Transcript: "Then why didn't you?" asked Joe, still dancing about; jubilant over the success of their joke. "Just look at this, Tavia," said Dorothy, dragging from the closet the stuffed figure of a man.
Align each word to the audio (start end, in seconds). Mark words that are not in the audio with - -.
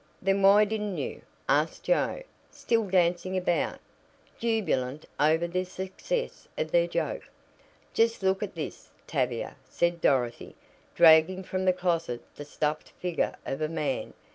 "Then 0.19 0.41
why 0.41 0.65
didn't 0.65 0.97
you?" 0.97 1.21
asked 1.47 1.83
Joe, 1.83 2.23
still 2.49 2.87
dancing 2.89 3.37
about; 3.37 3.77
jubilant 4.39 5.05
over 5.19 5.45
the 5.47 5.63
success 5.63 6.47
of 6.57 6.71
their 6.71 6.87
joke. 6.87 7.29
"Just 7.93 8.23
look 8.23 8.41
at 8.41 8.55
this, 8.55 8.89
Tavia," 9.05 9.57
said 9.69 10.01
Dorothy, 10.01 10.55
dragging 10.95 11.43
from 11.43 11.65
the 11.65 11.71
closet 11.73 12.21
the 12.35 12.45
stuffed 12.45 12.89
figure 12.99 13.35
of 13.45 13.61
a 13.61 13.69
man. 13.69 14.15